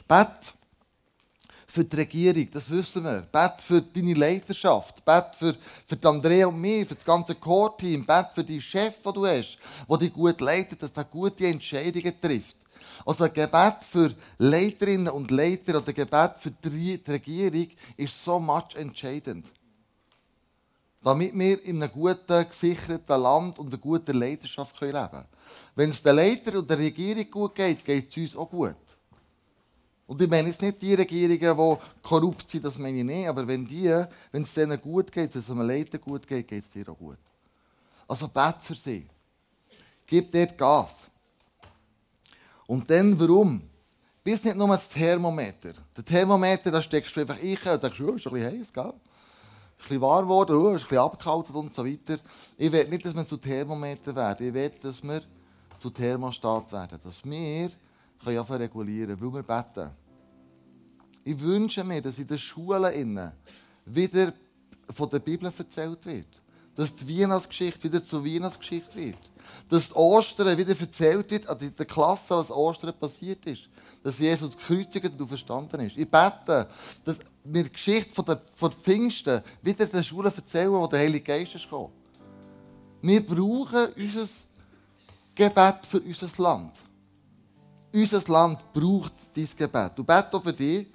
Bett 0.08 0.54
für 1.75 1.84
die 1.84 1.96
Regierung, 1.98 2.48
das 2.51 2.70
wissen 2.70 3.03
wir. 3.03 3.22
Bett 3.22 3.60
für 3.60 3.82
deine 3.82 4.13
Leiterschaft. 4.13 5.03
Bett 5.03 5.36
für, 5.38 5.55
für 5.86 6.08
Andrea 6.08 6.48
und 6.48 6.60
mich, 6.60 6.88
für 6.88 6.96
das 6.96 7.03
ganze 7.03 7.36
Core-Team. 7.36 8.05
Bett 8.05 8.27
für 8.34 8.46
die 8.46 8.62
Chef, 8.62 9.01
den 9.01 9.13
du 9.13 9.27
hast, 9.27 9.58
der 9.89 9.98
dich 9.98 10.13
gut 10.13 10.39
leitet, 10.39 10.82
dass 10.82 10.91
er 10.96 11.03
gute 11.03 11.46
Entscheidungen 11.46 12.13
trifft. 12.22 12.55
Also 13.05 13.25
ein 13.25 13.34
Gebet 13.34 13.84
für 13.88 14.15
Leiterinnen 14.38 15.10
und 15.10 15.29
Leiter 15.32 15.77
oder 15.77 15.89
ein 15.89 15.94
Gebet 15.94 16.32
für 16.39 16.51
die 16.51 17.01
Regierung 17.05 17.67
ist 17.98 18.24
so 18.24 18.39
much 18.39 18.75
entscheidend. 18.75 19.46
Damit 21.03 21.38
wir 21.38 21.63
in 21.65 21.84
einem 21.84 21.91
guten, 21.91 22.50
gesicherten 22.50 23.22
Land 23.22 23.60
und 23.60 23.67
einer 23.67 23.77
guten 23.77 24.17
Leiterschaft 24.17 24.79
leben 24.79 24.94
können. 24.94 25.25
Wenn 25.75 25.89
es 25.89 26.01
den 26.01 26.15
Leiter 26.15 26.58
und 26.58 26.70
der 26.70 26.79
Regierung 26.79 27.29
gut 27.29 27.53
geht, 27.53 27.84
geht 27.84 28.10
es 28.10 28.17
uns 28.17 28.36
auch 28.38 28.50
gut. 28.50 28.75
Und 30.08 30.22
ich 30.22 30.30
meine 30.30 30.50
jetzt 30.50 30.62
nicht 30.62 30.82
die 30.82 30.94
Regierungen, 30.94 31.40
die 31.40 32.08
korrupt 32.08 32.50
sind, 32.50 32.64
das 32.64 32.78
meine 32.78 33.00
ich 33.00 33.04
nicht, 33.04 33.28
aber 33.28 33.48
wenn, 33.48 33.66
die, 33.66 33.90
wenn 34.32 34.44
es 34.44 34.54
denen 34.54 34.80
gut 34.80 35.12
geht, 35.12 35.34
wenn 35.34 35.42
es 35.42 35.50
einem 35.50 35.68
Leiter 35.68 35.98
gut 35.98 36.28
geht, 36.28 36.48
geht 36.48 36.64
es 36.64 36.70
dir 36.70 36.88
auch 36.90 36.98
gut. 36.98 37.18
Also 38.08 38.28
bet 38.28 38.58
für 38.62 38.76
sie. 38.76 39.08
Gib 40.06 40.32
dort 40.32 40.58
Gas. 40.58 41.10
Und 42.68 42.90
dann 42.90 43.20
warum? 43.20 43.62
Bis 44.24 44.44
nicht 44.44 44.56
nur 44.56 44.68
das 44.68 44.90
Thermometer. 44.90 45.74
Der 45.96 46.06
Thermometer, 46.06 46.72
da 46.72 46.82
steckst 46.82 47.16
du 47.16 47.22
einfach 47.22 47.38
ein 47.42 47.74
und 47.74 47.84
denkst, 47.84 48.02
oh, 48.02 48.14
ist 48.14 48.28
ein 48.28 48.34
bisschen 48.34 48.60
heiß, 48.60 48.74
gell? 48.74 48.86
Ist 48.86 48.94
ein 48.94 48.94
bisschen 49.78 50.02
warm 50.02 50.26
geworden, 50.26 50.56
oh, 50.56 50.70
ist 50.74 50.84
ein 50.84 50.88
bisschen 50.90 50.98
abgekaltet 51.00 51.56
und 51.56 51.74
so 51.74 51.86
weiter. 51.86 52.20
Ich 52.58 52.72
will 52.72 52.88
nicht, 52.88 53.06
dass 53.06 53.16
wir 53.16 53.26
zu 53.26 53.38
Thermometer 53.38 54.16
werden. 54.16 54.48
Ich 54.48 54.54
will, 54.54 54.72
dass 54.82 55.04
wir 55.04 55.22
zu 55.80 55.90
Thermostat 55.90 56.72
werden. 56.72 57.00
Dass 57.04 57.24
wir 57.24 57.72
können 58.25 58.39
anfangen 58.39 58.62
regulieren, 58.62 59.20
weil 59.20 59.34
wir 59.34 59.44
beten. 59.44 59.89
Ich 61.24 61.39
wünsche 61.39 61.84
mir, 61.84 62.01
dass 62.01 62.20
in 62.20 62.27
den 62.27 62.38
Schulen 62.38 63.32
wieder 63.86 64.34
von 64.94 65.10
der 65.10 65.20
Bibel 65.20 65.51
erzählt 65.58 66.05
wird. 66.05 66.27
Dass 66.75 66.94
die 66.94 67.20
Weihnachtsgeschichte 67.20 67.84
wieder 67.84 68.03
zur 68.03 68.25
Weihnachtsgeschichte 68.25 68.96
wird. 68.96 69.17
Dass 69.70 69.96
Ostern 69.96 70.58
wieder 70.58 70.79
erzählt 70.79 71.32
wird 71.32 71.48
an 71.48 71.58
der 71.77 71.86
Klasse, 71.86 72.36
was 72.36 72.51
Ostern 72.51 72.94
passiert 73.00 73.46
ist. 73.46 73.63
Dass 74.03 74.20
Jesus 74.20 74.55
gekreuzigt 74.55 75.20
und 75.20 75.27
verstanden 75.27 75.82
ist. 75.82 75.98
Ich 75.98 76.10
bete, 76.10 76.67
dass 77.03 77.20
wir 77.44 77.63
die 77.63 77.72
Geschichte 77.72 78.13
von 78.13 78.25
der, 78.25 78.41
von 78.53 78.72
Pfingsten 78.72 79.41
wieder 79.62 79.86
den 79.86 80.03
Schulen 80.03 80.34
erzählen, 80.36 80.72
wo 80.72 80.86
der 80.88 81.00
Heilige 81.00 81.24
Geist 81.24 81.55
ist 81.55 81.63
gekommen. 81.63 81.94
Wir 83.01 83.25
brauchen 83.25 83.88
unser 83.96 84.27
Gebet 85.34 85.86
für 85.88 86.01
unser 86.01 86.27
Land. 86.38 86.74
Unser 87.96 88.22
Land 88.28 88.74
braucht 88.74 89.14
dein 89.34 89.48
Gebet. 89.58 89.94
Du 89.96 90.04
bete 90.04 90.42
für 90.42 90.52
dich, 90.52 90.88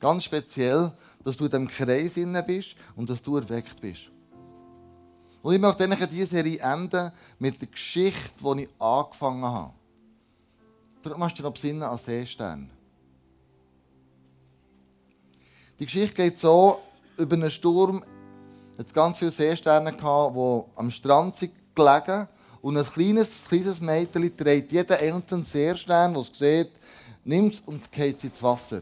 ganz 0.00 0.24
speziell, 0.24 0.90
dass 1.22 1.36
du 1.36 1.44
in 1.44 1.50
diesem 1.50 1.68
Kreis 1.68 2.14
bist 2.46 2.74
und 2.94 3.10
dass 3.10 3.20
du 3.20 3.36
erweckt 3.36 3.78
bist. 3.78 4.10
Und 5.42 5.54
ich 5.54 5.60
möchte 5.60 5.86
diese 6.08 6.26
Serie 6.28 6.58
enden 6.60 7.12
mit 7.38 7.60
der 7.60 7.68
Geschichte, 7.68 8.32
die 8.42 8.62
ich 8.62 8.68
angefangen 8.80 9.44
habe. 9.44 9.74
Du 11.02 11.10
machst 11.18 11.38
dir 11.38 11.42
noch 11.42 11.52
besinnen 11.52 11.82
an 11.82 11.98
Seestern. 11.98 12.70
Die 15.78 15.84
Geschichte 15.84 16.14
geht 16.14 16.38
so, 16.38 16.80
über 17.18 17.34
einen 17.34 17.50
Sturm 17.50 18.02
es 18.78 18.92
ganz 18.94 19.18
viele 19.18 19.30
Seesterne 19.30 19.92
die 19.92 20.78
am 20.78 20.90
Strand 20.90 21.36
sind 21.36 21.52
gelegen 21.74 22.28
und 22.66 22.76
ein 22.76 22.84
kleines, 22.84 23.44
kleines 23.48 23.80
Mädchen 23.80 24.36
trägt 24.36 24.72
jeden 24.72 24.92
einzelnen 24.92 25.44
Seestern, 25.44 26.12
der 26.12 26.22
es 26.22 26.36
sieht, 26.36 26.72
nimmt 27.24 27.54
es 27.54 27.60
und 27.60 27.92
geht 27.92 28.24
ins 28.24 28.42
Wasser. 28.42 28.80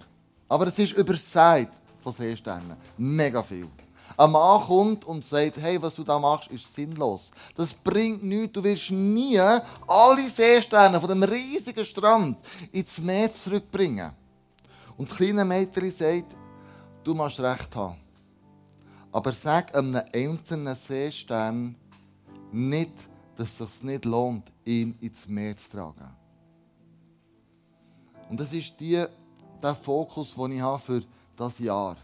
Aber 0.49 0.69
es 0.69 0.79
ist 0.79 0.95
übersät 0.95 1.69
von 2.01 2.15
Seesternen. 2.15 2.79
Mega 2.97 3.43
viel. 3.43 3.69
Ein 4.17 4.31
Mann 4.31 4.63
kommt 4.63 5.05
und 5.05 5.23
sagt, 5.23 5.59
hey, 5.59 5.83
was 5.83 5.95
du 5.97 6.03
da 6.03 6.19
machst, 6.19 6.51
ist 6.51 6.75
sinnlos. 6.75 7.31
Das 7.55 7.75
bringt 7.75 8.25
nichts. 8.25 8.55
Du 8.55 8.65
wirst 8.65 8.91
nie 8.91 9.39
alle 9.39 10.31
Seesterne 10.35 10.99
von 10.99 11.11
dem 11.11 11.23
riesigen 11.23 11.85
Strand 11.85 12.39
ins 12.73 12.97
Meer 12.97 13.35
zurückbringen. 13.35 14.13
Und 14.97 15.11
das 15.11 15.19
kleine 15.19 15.45
Mädchen 15.45 15.93
sagt, 15.93 16.35
du 17.03 17.13
musst 17.13 17.39
recht 17.39 17.77
haben. 17.77 17.97
Aber 19.13 19.33
sag 19.33 19.75
einem 19.75 20.01
einzelnen 20.11 20.75
Seestern 20.75 21.77
nicht, 22.51 22.93
dass 23.37 23.61
es 23.61 23.75
sich 23.75 23.83
nicht 23.83 24.05
lohnt, 24.05 24.51
ihn 24.65 24.97
ins 25.01 25.27
Meer 25.29 25.57
zu 25.57 25.71
tragen. 25.71 26.11
Und 28.29 28.41
das 28.41 28.53
ist 28.53 28.75
die, 28.81 29.05
der 29.63 29.75
Fokus, 29.75 30.35
den 30.35 30.53
ich 30.53 30.61
habe 30.61 30.83
für 30.83 31.03
das 31.37 31.59
Jahr. 31.59 31.97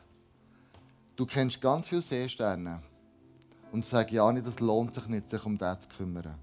Du 1.17 1.27
kennst 1.27 1.61
ganz 1.61 1.89
viele 1.89 2.03
Seesterne 2.03 2.83
und 3.73 3.85
sagst 3.85 4.13
ja 4.13 4.31
nicht, 4.33 4.47
das 4.47 4.61
lohnt 4.61 4.95
sich 4.95 5.07
nicht, 5.07 5.31
sich 5.31 5.45
um 5.45 5.57
das 5.57 5.81
zu 5.81 5.89
kümmern. 5.89 6.35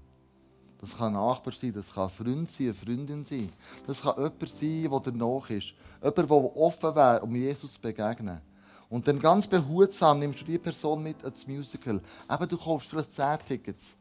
Das 0.80 0.96
kann 0.96 1.08
ein 1.08 1.12
Nachbar 1.14 1.52
sein, 1.52 1.72
das 1.72 1.92
kann 1.92 2.04
ein 2.04 2.10
Freund 2.10 2.50
sein, 2.52 2.66
eine 2.66 2.74
Freundin 2.74 3.24
sein. 3.24 3.50
Das 3.86 4.00
kann 4.00 4.14
jemand 4.16 4.48
sein, 4.48 4.90
der 4.90 5.00
danach 5.00 5.50
ist. 5.50 5.74
Jemand, 6.02 6.18
der 6.18 6.56
offen 6.56 6.94
wäre, 6.94 7.20
um 7.22 7.34
Jesus 7.34 7.74
zu 7.74 7.80
begegnen. 7.80 8.40
Und 8.88 9.06
dann 9.06 9.18
ganz 9.18 9.46
behutsam 9.46 10.20
nimmst 10.20 10.40
du 10.42 10.44
die 10.44 10.58
Person 10.58 11.02
mit 11.02 11.22
ins 11.22 11.46
Musical. 11.46 12.00
Eben, 12.30 12.48
du 12.48 12.56
kaufst 12.56 12.88
vielleicht 12.88 13.12
10 13.12 13.38
Tickets 13.46 13.96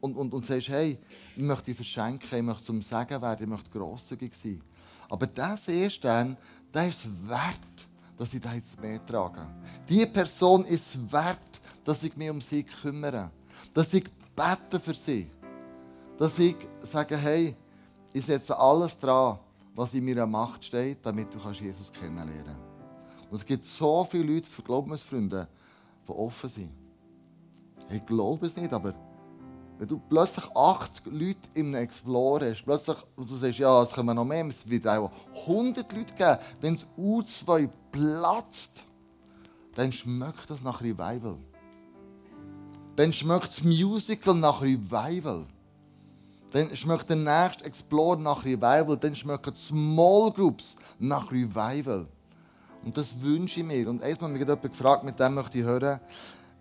und, 0.00 0.16
und, 0.16 0.32
und 0.32 0.46
sagst, 0.46 0.68
hey, 0.68 0.98
ich 1.36 1.42
möchte 1.42 1.74
verschenken, 1.74 2.38
ich 2.38 2.42
möchte 2.42 2.64
zum 2.64 2.82
Segen 2.82 3.20
werden, 3.20 3.42
ich 3.42 3.48
möchte 3.48 3.70
grosszügig 3.70 4.34
sein. 4.34 4.62
Aber 5.08 5.26
dieser 5.26 5.56
Seestern, 5.56 6.36
der 6.72 6.88
ist 6.88 7.06
wert, 7.28 7.88
dass 8.16 8.32
ich 8.34 8.40
da 8.40 8.52
ins 8.52 8.78
Meer 8.78 9.04
trage. 9.04 9.46
Diese 9.88 10.06
Person 10.06 10.64
ist 10.64 11.12
wert, 11.12 11.60
dass 11.84 12.02
ich 12.02 12.16
mich 12.16 12.30
um 12.30 12.40
sie 12.40 12.62
kümmere. 12.62 13.30
Dass 13.74 13.92
ich 13.94 14.04
bete 14.36 14.78
für 14.78 14.94
sie. 14.94 15.30
Dass 16.16 16.38
ich 16.38 16.56
sage, 16.80 17.16
hey, 17.16 17.56
ich 18.12 18.24
setze 18.24 18.56
alles 18.56 18.96
dran, 18.98 19.38
was 19.74 19.94
in 19.94 20.04
meiner 20.04 20.26
Macht 20.26 20.64
steht, 20.64 20.98
damit 21.04 21.32
du 21.32 21.38
Jesus 21.50 21.92
kennenlernen 21.92 22.44
kannst. 22.44 23.30
Und 23.30 23.38
es 23.38 23.44
gibt 23.44 23.64
so 23.64 24.04
viele 24.04 24.34
Leute, 24.34 24.48
Glaubensfreunde, 24.62 25.48
die 26.06 26.12
offen 26.12 26.50
sind. 26.50 26.74
Ich 27.90 28.04
glaube 28.04 28.46
es 28.46 28.56
nicht, 28.56 28.72
aber 28.72 28.94
wenn 29.80 29.88
du 29.88 29.98
plötzlich 29.98 30.44
80 30.54 31.06
Leute 31.06 31.38
im 31.54 31.74
Explorer 31.74 32.50
hast, 32.50 32.66
plötzlich, 32.66 32.98
und 33.16 33.30
du 33.30 33.36
sagst, 33.36 33.58
ja, 33.60 33.82
es 33.82 33.90
kommen 33.92 34.14
noch 34.14 34.26
mehr, 34.26 34.44
es 34.44 34.68
wird 34.68 34.86
auch 34.86 35.10
100 35.48 35.90
Leute 35.90 36.14
geben, 36.14 36.38
wenn 36.60 36.74
das 36.74 36.86
U2 36.98 37.66
platzt, 37.90 38.84
dann 39.74 39.90
schmeckt 39.90 40.50
das 40.50 40.60
nach 40.60 40.82
Revival. 40.82 41.38
Dann 42.94 43.10
schmeckt 43.10 43.48
das 43.48 43.64
Musical 43.64 44.34
nach 44.34 44.60
Revival. 44.60 45.46
Dann 46.52 46.76
schmeckt 46.76 47.08
der 47.08 47.16
nächste 47.16 47.64
Explorer 47.64 48.20
nach 48.20 48.44
Revival. 48.44 48.98
Dann 48.98 49.16
schmecken 49.16 49.56
Small 49.56 50.30
Groups 50.30 50.76
nach 50.98 51.32
Revival. 51.32 52.06
Und 52.84 52.98
das 52.98 53.18
wünsche 53.18 53.60
ich 53.60 53.66
mir. 53.66 53.88
Und 53.88 54.02
erstmal 54.02 54.30
hat 54.30 54.38
mich 54.38 54.46
jemand 54.46 54.62
gefragt, 54.62 55.04
mit 55.04 55.18
dem 55.18 55.32
möchte 55.32 55.56
ich 55.56 55.64
hören, 55.64 56.00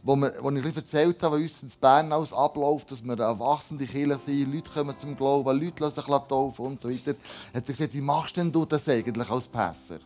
wo, 0.01 0.15
wir, 0.15 0.33
wo 0.41 0.49
ich 0.49 0.75
erzählt 0.75 1.21
habe, 1.23 1.39
wie 1.39 1.43
uns 1.43 1.63
in 1.63 1.71
Bern 1.79 2.11
alles 2.11 2.31
abläuft, 2.31 2.91
dass 2.91 3.03
wir 3.03 3.13
eine 3.13 3.39
wachsende 3.39 3.85
sind, 3.85 4.53
Leute 4.53 4.71
kommen 4.71 4.97
zum 4.97 5.15
Glauben, 5.15 5.59
Leute 5.59 5.83
lassen 5.83 5.95
sich 5.95 6.05
taufen 6.05 6.65
und 6.65 6.81
so 6.81 6.89
weiter, 6.89 7.11
hat 7.11 7.17
er 7.53 7.61
gesagt, 7.61 7.93
wie 7.93 8.01
machst 8.01 8.37
denn 8.37 8.51
du 8.51 8.65
das 8.65 8.87
eigentlich 8.87 9.29
als 9.29 9.47
Pässer? 9.47 9.99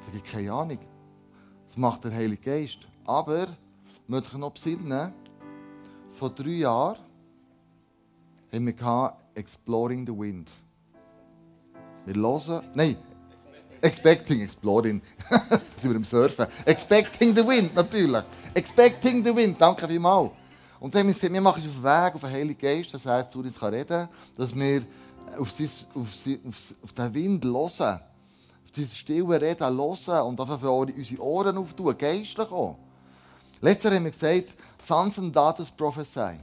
Ich 0.00 0.06
sage, 0.06 0.20
keine 0.30 0.52
Ahnung. 0.52 0.78
Das 1.66 1.76
macht 1.76 2.04
der 2.04 2.12
Heilige 2.12 2.42
Geist. 2.42 2.78
Aber, 3.04 3.46
möchte 4.06 4.28
ich 4.32 4.38
noch 4.38 4.50
besinnen, 4.50 5.12
vor 6.10 6.30
drei 6.30 6.50
Jahren 6.50 6.98
haben 8.52 8.66
wir 8.66 9.16
Exploring 9.34 10.06
the 10.06 10.12
Wind. 10.12 10.50
Wir 12.06 12.14
hören, 12.14 12.64
nein, 12.74 12.96
Expecting, 13.80 14.42
Exploring. 14.42 15.02
sind 15.84 15.92
wir 15.92 15.96
im 15.96 16.04
Surfen. 16.04 16.46
Expecting 16.64 17.36
the 17.36 17.46
Wind, 17.46 17.74
natürlich. 17.74 18.24
Expecting 18.54 19.24
the 19.24 19.34
Wind, 19.34 19.60
danke 19.60 19.86
vielmals. 19.86 20.30
Und 20.80 20.94
dann 20.94 21.00
haben 21.00 21.08
wir 21.08 21.14
gesagt, 21.14 21.32
wir 21.32 21.40
machen 21.40 21.62
uns 21.62 21.70
auf 21.70 21.76
den 21.76 21.84
Weg 21.84 22.14
auf 22.14 22.20
den 22.20 22.30
Heiligen 22.30 22.60
Geist, 22.60 22.94
dass 22.94 23.06
er 23.06 23.28
zu 23.28 23.38
uns 23.40 23.62
reden 23.62 23.86
kann, 23.86 24.08
dass 24.36 24.54
wir 24.54 24.82
auf, 25.38 25.50
sein, 25.50 25.68
auf, 25.94 26.14
sein, 26.14 26.40
auf, 26.46 26.74
auf 26.82 26.92
den 26.92 27.14
Wind 27.14 27.44
hören, 27.44 28.00
auf 28.64 28.70
diese 28.74 28.94
stille 28.94 29.40
Reden 29.40 29.76
hören 29.76 30.26
und 30.26 30.40
einfach 30.40 30.60
für 30.60 30.70
unsere 30.70 31.22
Ohren 31.22 31.56
auftun, 31.58 31.96
geistlich 31.96 32.50
auch. 32.50 32.76
Letztes 33.60 33.84
Jahr 33.84 33.94
haben 33.94 34.04
wir 34.04 34.10
gesagt, 34.10 34.54
Sons 34.86 35.18
and 35.18 35.34
Daughters 35.34 35.70
prophesy. 35.70 36.38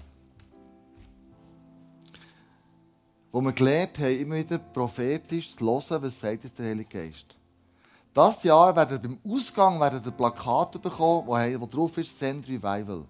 Wo 3.31 3.41
wir 3.41 3.53
gelernt 3.53 3.98
haben, 4.00 4.19
immer 4.19 4.36
wieder 4.36 4.57
prophetisch 4.57 5.55
zu 5.55 5.65
hören, 5.65 6.03
was 6.03 6.19
sagt 6.19 6.57
der 6.57 6.65
Heilige 6.65 6.89
Geist. 6.89 7.38
Das 8.13 8.44
Jahr 8.44 8.75
werden 8.75 9.01
beim 9.01 9.34
Ausgang 9.34 9.80
werden 9.80 10.01
ihr 10.03 10.12
Plakate 10.12 10.80
bekommen, 10.80 11.27
wo, 11.27 11.65
drauf 11.65 11.98
ist 11.98 12.18
Send 12.20 12.46
Revival. 12.46 13.06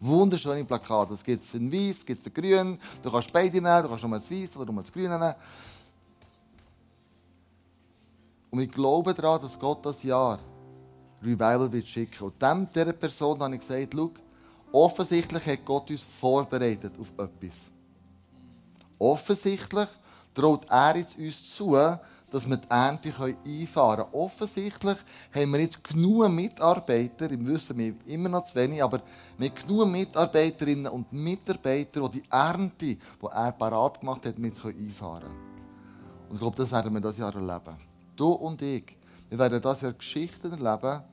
Wunderschöne 0.00 0.64
Plakate. 0.64 1.14
Es 1.14 1.22
gibt 1.22 1.54
in 1.54 1.70
weiß, 1.70 2.04
gibt 2.04 2.26
in 2.26 2.34
grün. 2.34 2.78
Du 3.02 3.10
kannst 3.10 3.32
beide 3.32 3.60
nehmen, 3.60 3.82
du 3.82 3.88
kannst 3.88 4.04
nur 4.04 4.18
das 4.18 4.30
weiß 4.30 4.56
oder 4.56 4.72
nur 4.72 4.82
das 4.82 4.92
grüne 4.92 5.18
nehmen. 5.18 5.34
Und 8.50 8.60
ich 8.60 8.70
glaube 8.72 9.14
daran, 9.14 9.40
dass 9.40 9.58
Gott 9.58 9.86
das 9.86 10.02
Jahr 10.02 10.38
Revival 11.22 11.72
wird 11.72 11.86
schicken. 11.86 12.24
Und 12.24 12.42
dem, 12.42 12.68
dieser 12.74 12.92
Person 12.92 13.40
habe 13.40 13.54
ich 13.54 13.60
gesagt, 13.60 13.94
schau, 13.94 14.10
offensichtlich 14.72 15.46
hat 15.46 15.64
Gott 15.64 15.90
uns 15.90 16.02
vorbereitet 16.02 16.92
auf 16.98 17.12
etwas. 17.16 17.54
Offensichtlich 18.98 19.88
traut 20.34 20.68
er 20.68 20.96
jetzt 20.96 21.16
uns 21.16 21.54
zu, 21.54 21.76
dass 22.34 22.48
wir 22.48 22.56
die 22.56 22.68
Ernte 22.68 23.12
einfahren 23.46 23.96
können. 23.96 24.08
Offensichtlich 24.12 24.96
haben 25.32 25.52
wir 25.52 25.60
jetzt 25.60 25.84
genug 25.84 26.28
Mitarbeiter, 26.30 27.30
im 27.30 27.46
Wissen 27.46 27.78
wir 27.78 27.94
immer 28.06 28.28
noch 28.28 28.44
zu 28.44 28.56
wenig, 28.56 28.82
aber 28.82 29.02
wir 29.38 29.50
haben 29.50 29.54
genug 29.54 29.88
Mitarbeiterinnen 29.88 30.88
und 30.88 31.12
Mitarbeiter, 31.12 32.08
die 32.08 32.20
die 32.20 32.28
Ernte, 32.28 32.86
die 32.86 32.98
er 33.30 33.52
parat 33.52 34.00
gemacht 34.00 34.26
hat, 34.26 34.36
mit 34.36 34.54
einfahren 34.64 35.20
können. 35.20 36.28
Und 36.28 36.34
ich 36.34 36.40
glaube, 36.40 36.56
das 36.56 36.72
werden 36.72 36.92
wir 36.92 37.00
dieses 37.00 37.18
Jahr 37.18 37.32
erleben. 37.32 37.76
Du 38.16 38.30
und 38.30 38.60
ich, 38.62 38.96
wir 39.28 39.38
werden 39.38 39.62
dieses 39.62 39.80
Jahr 39.82 39.92
Geschichten 39.92 40.50
erleben, 40.50 41.04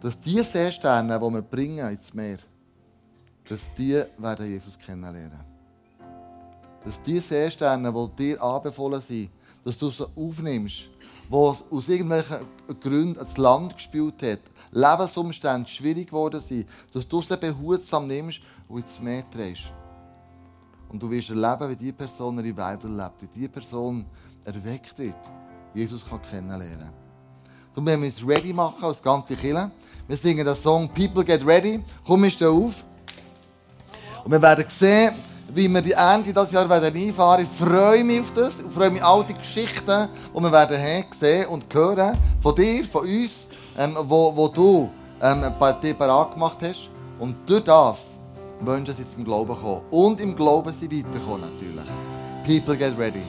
dass 0.00 0.16
die 0.20 0.38
Seesterne, 0.38 1.18
die 1.18 1.34
wir 1.34 1.42
bringen 1.42 1.88
ins 1.88 2.14
Meer, 2.14 2.38
dass 3.48 3.74
die 3.76 4.04
werden 4.18 4.46
Jesus 4.46 4.78
kennenlernen. 4.78 5.40
Dass 6.84 7.02
die 7.02 7.18
Seesterne, 7.18 7.92
die 7.92 8.16
dir 8.16 8.40
anbefohlen 8.40 9.00
sind, 9.00 9.30
dass 9.64 9.78
du 9.78 9.90
sie 9.90 10.06
aufnimmst, 10.16 10.88
die 11.28 11.34
aus 11.34 11.88
irgendwelchen 11.88 12.46
Gründen 12.80 13.18
ans 13.18 13.36
Land 13.36 13.74
gespielt 13.74 14.22
hat, 14.22 14.40
Lebensumstände 14.70 15.68
schwierig 15.68 16.08
geworden 16.08 16.40
sind, 16.40 16.66
dass 16.92 17.06
du 17.06 17.22
sie 17.22 17.36
behutsam 17.36 18.06
nimmst 18.06 18.40
und 18.68 18.80
ins 18.80 19.00
Meer 19.00 19.24
drehst. 19.30 19.72
Und 20.88 21.02
du 21.02 21.10
wirst 21.10 21.30
erleben, 21.30 21.70
wie 21.70 21.76
diese 21.76 21.92
Person 21.92 22.44
ihre 22.44 22.56
Weibel 22.56 22.94
lebt, 22.94 23.22
wie 23.22 23.28
diese 23.34 23.48
Person 23.48 24.04
erweckt 24.44 24.98
wird, 24.98 25.14
Jesus 25.74 26.04
kann 26.06 26.20
kennenlernen. 26.22 26.90
Darum 27.70 27.86
werden 27.86 28.02
wir 28.02 28.08
uns 28.08 28.26
ready 28.26 28.52
machen 28.52 28.84
als 28.84 29.02
ganze 29.02 29.34
Kirche. 29.34 29.70
Wir 30.06 30.16
singen 30.16 30.44
den 30.44 30.56
Song 30.56 30.88
People 30.92 31.24
Get 31.24 31.46
Ready. 31.46 31.82
Komm, 32.04 32.24
ist 32.24 32.42
auf. 32.42 32.84
Und 34.24 34.30
wir 34.30 34.42
werden 34.42 34.66
sehen, 34.68 35.14
wie 35.54 35.68
wir 35.68 35.82
die 35.82 35.92
Ende 35.92 36.32
dieses 36.32 36.50
Jahr 36.50 36.68
werden 36.68 36.94
einfahren. 36.94 37.42
Ich 37.42 37.48
freue 37.48 38.04
mich 38.04 38.20
auf 38.20 38.32
das. 38.34 38.54
Ich 38.64 38.72
freue 38.72 38.90
mich 38.90 39.02
auf 39.02 39.20
all 39.20 39.24
die 39.24 39.34
Geschichten, 39.34 40.08
die 40.34 40.40
wir 40.40 40.52
werden 40.52 41.04
sehen 41.18 41.46
und 41.46 41.72
hören. 41.72 42.16
Von 42.40 42.54
dir, 42.54 42.84
von 42.84 43.02
uns, 43.02 43.46
ähm, 43.78 43.96
wo, 44.02 44.34
wo 44.34 44.48
du 44.48 44.90
ähm, 45.20 45.44
bei 45.58 45.72
dir 45.72 45.94
bereit 45.94 46.32
gemacht 46.32 46.58
hast. 46.62 46.88
Und 47.18 47.36
durch 47.46 47.64
das 47.64 47.96
wollen 48.60 48.86
sie 48.86 49.08
zum 49.08 49.24
Glauben 49.24 49.54
kommen. 49.54 49.82
Und 49.90 50.20
im 50.20 50.34
Glauben 50.34 50.72
sie 50.72 50.90
weiterkommen 50.90 51.42
natürlich. 51.42 51.86
People 52.44 52.76
get 52.76 52.98
ready. 52.98 53.22